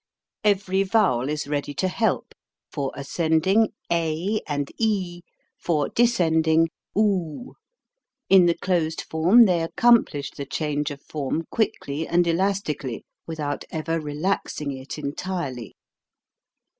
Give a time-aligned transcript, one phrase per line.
[0.43, 2.33] Every vowel is ready to help,
[2.71, 5.21] for ascending a and e,
[5.59, 7.53] for descending oo.
[8.27, 12.07] In the closed form they 256 HOW TO SING accomplish the change of form quickly
[12.07, 15.75] and elastically without ever relaxing it entirely.